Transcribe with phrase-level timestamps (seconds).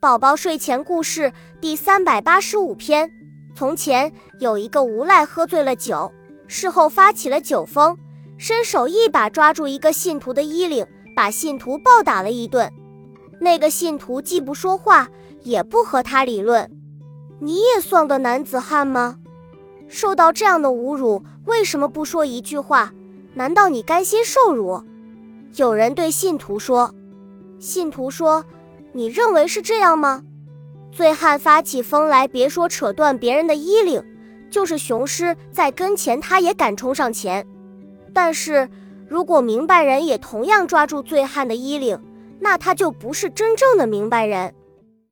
[0.00, 1.30] 宝宝睡前故事
[1.60, 3.12] 第三百八十五篇：
[3.54, 6.10] 从前有一个无赖喝醉了酒，
[6.46, 7.98] 事后发起了酒疯，
[8.38, 12.72] 伸手一把抓住一个信徒的衣领，把信徒暴打了一顿。
[13.40, 15.06] 那个信徒既不说话，
[15.42, 16.70] 也不和他理论。
[17.38, 19.18] 你也算个男子汉吗？
[19.86, 22.94] 受到这样的侮辱，为什么不说一句话？
[23.34, 24.82] 难道你甘心受辱？
[25.56, 26.94] 有人对信徒说。
[27.58, 28.42] 信徒说。
[28.92, 30.22] 你认为是这样吗？
[30.92, 34.02] 醉汉发起疯来，别说扯断别人的衣领，
[34.50, 37.46] 就是雄狮在跟前，他也敢冲上前。
[38.12, 38.68] 但是
[39.08, 41.98] 如果明白人也同样抓住醉汉的衣领，
[42.40, 44.52] 那他就不是真正的明白人。